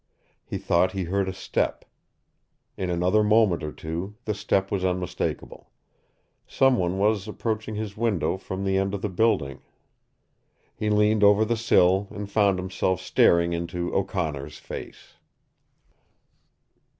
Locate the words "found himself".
12.27-12.99